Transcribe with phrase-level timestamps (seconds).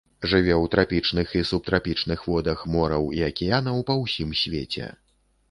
[0.29, 4.91] Жыве ў трапічных і субтрапічных водах мораў і акіянаў па ўсім свеце.